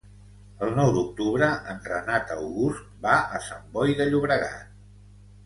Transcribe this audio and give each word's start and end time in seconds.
El 0.67 0.71
nou 0.77 0.87
d'octubre 0.95 1.49
en 1.73 1.83
Renat 1.89 2.33
August 2.37 2.89
va 3.05 3.19
a 3.37 3.43
Sant 3.51 3.69
Boi 3.77 3.95
de 4.03 4.09
Llobregat. 4.11 4.75